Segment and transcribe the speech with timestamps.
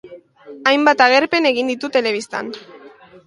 [0.69, 2.53] Hainbat agerpen egin ditu telebistan.